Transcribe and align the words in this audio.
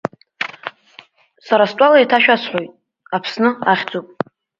Сара 1.45 1.65
стәала 1.71 1.97
еиҭашәасҳәоит, 1.99 2.71
Аԥсны 3.15 3.49
ахьӡуп. 3.71 4.07